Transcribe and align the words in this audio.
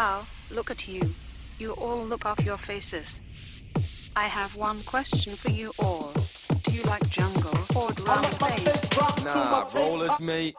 wow, 0.00 0.24
look 0.50 0.70
at 0.70 0.88
you. 0.88 1.02
You 1.58 1.72
all 1.72 2.02
look 2.02 2.24
off 2.24 2.42
your 2.42 2.56
faces. 2.56 3.20
I 4.16 4.28
have 4.28 4.56
one 4.56 4.80
question 4.84 5.34
for 5.34 5.50
you 5.50 5.72
all. 5.78 6.12
Do 6.64 6.72
you 6.72 6.82
like 6.84 7.06
jungle 7.10 7.58
or 7.76 7.90
drum 7.92 8.24
and 8.24 8.38
bass? 8.38 9.24
Nah, 9.24 9.68
rollers, 9.74 10.18
mate. 10.18 10.56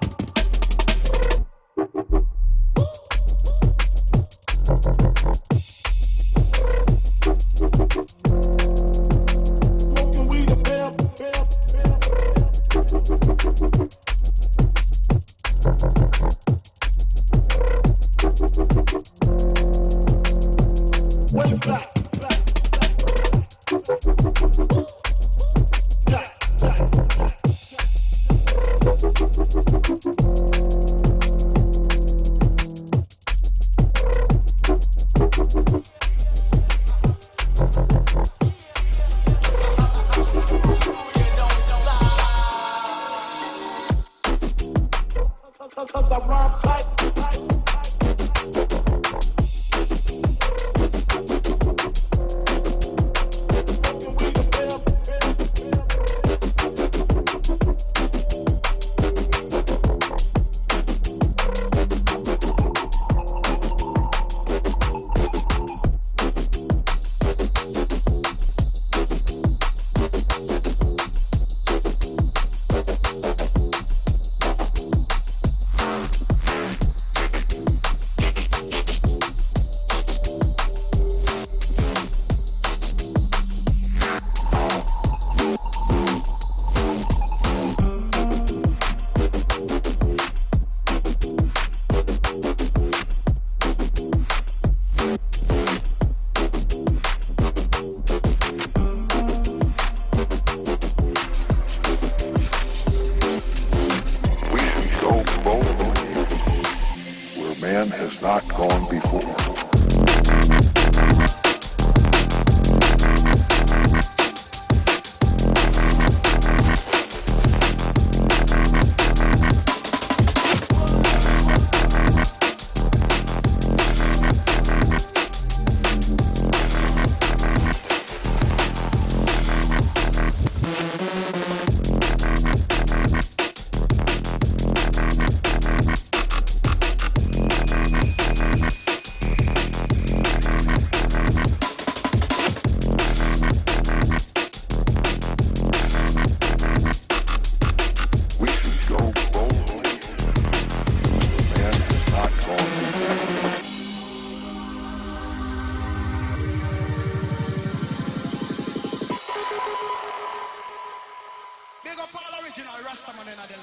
Original 162.39 162.74
Rastaman 162.83 163.28
in 163.28 163.38
the 163.38 163.57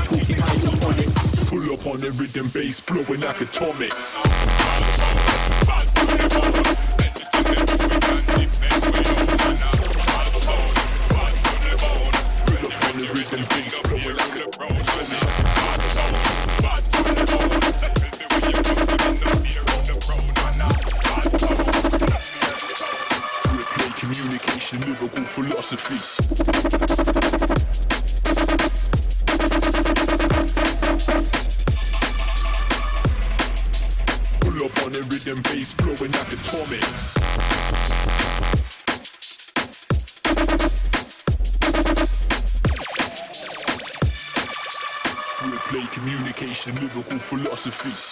pull 1.51 1.73
up 1.73 1.85
on 1.85 1.99
the 1.99 2.09
rhythm 2.11 2.47
bass 2.53 2.79
blowing 2.79 3.19
like 3.19 3.41
atomic. 3.41 3.91
philosophy. 47.31 48.10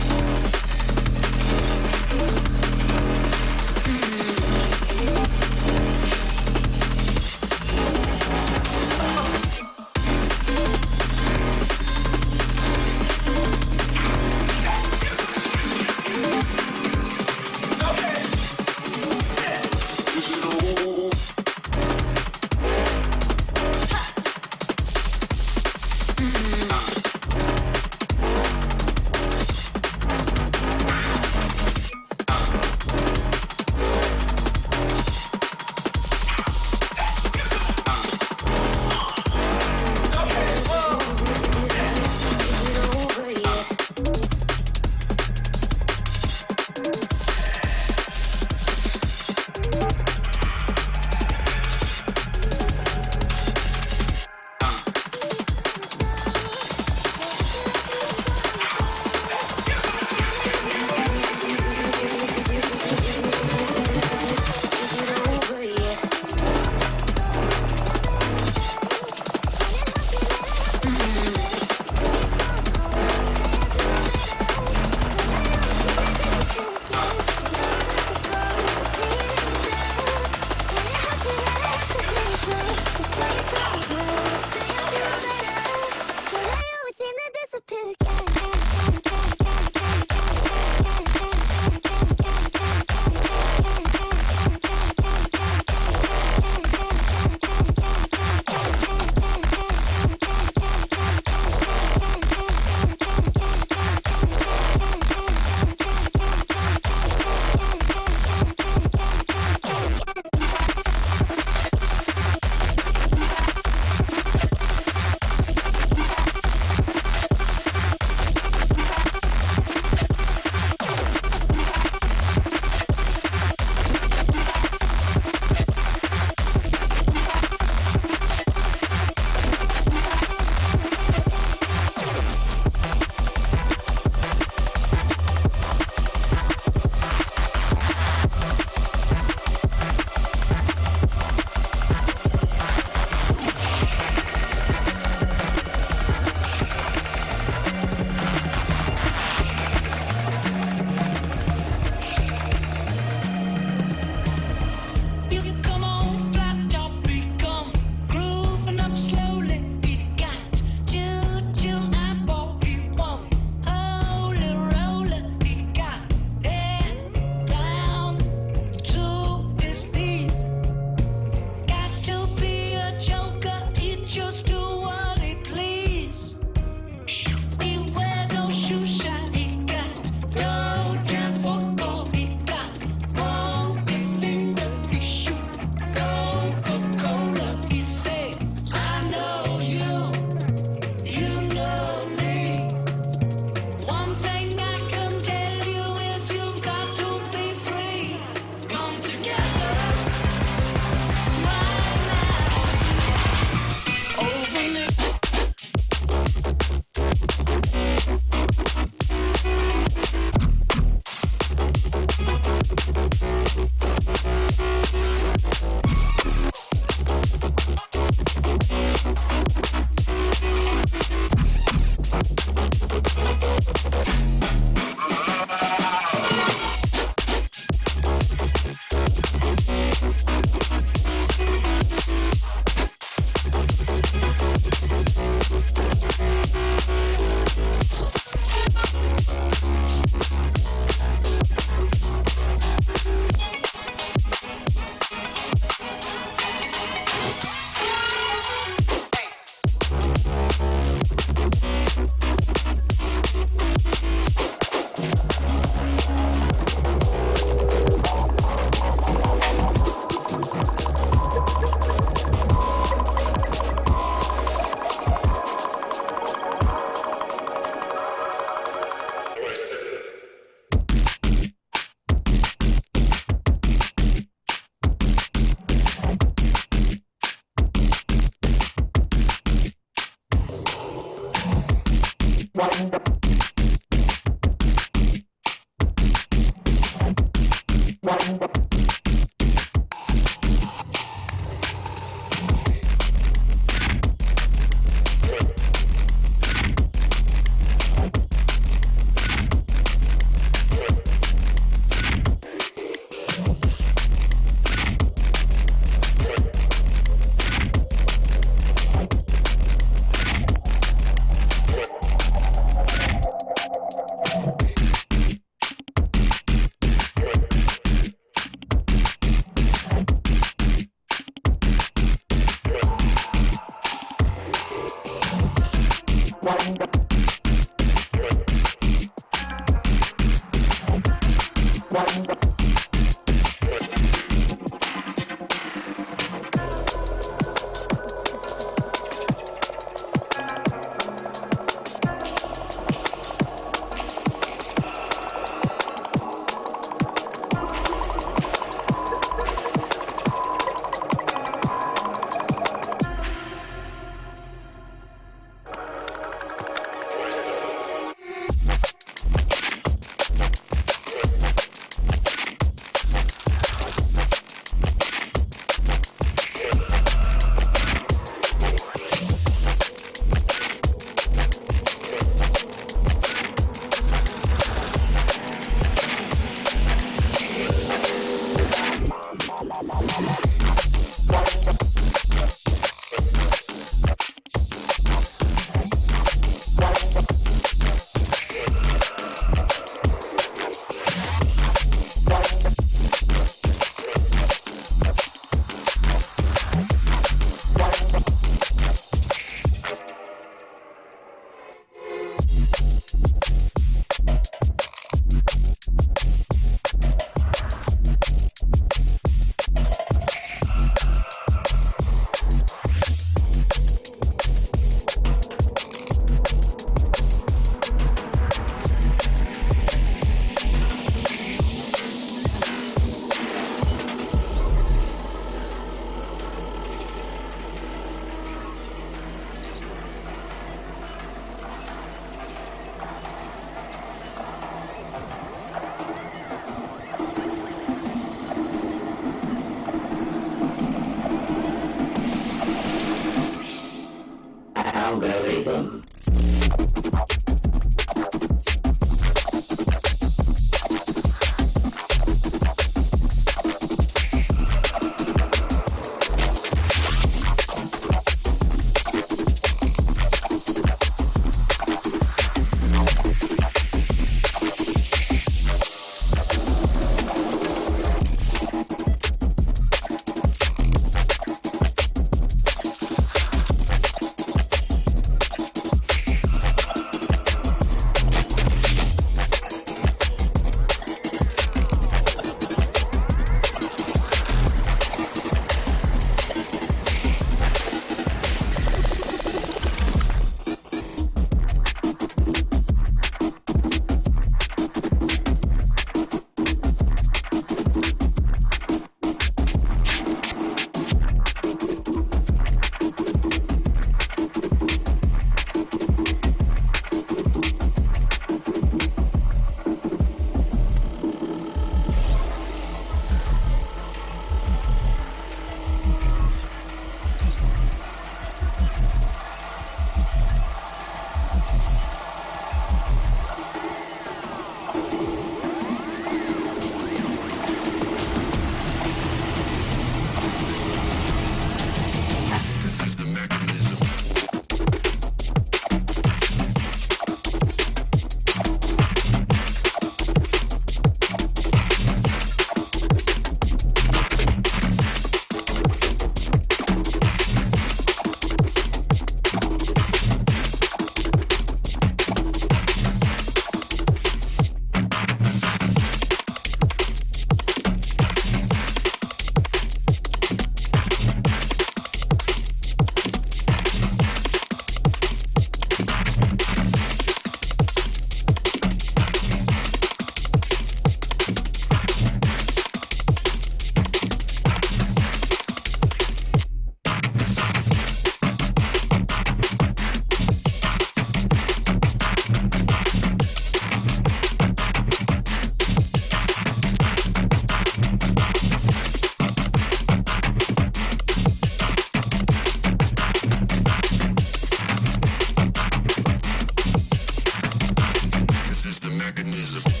mechanism. 599.31 600.00